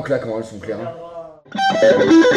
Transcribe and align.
vraiment 0.00 0.02
claquant, 0.02 0.38
elles 0.38 0.44
sont 0.44 0.58
claires. 0.58 0.80
hein. 0.80 2.36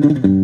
Mm-hmm. 0.00 0.30